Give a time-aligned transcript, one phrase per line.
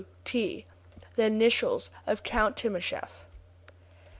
[0.01, 0.05] C.
[0.05, 0.15] W.
[0.25, 0.65] T.,
[1.15, 3.27] the initials of Count Timascheff.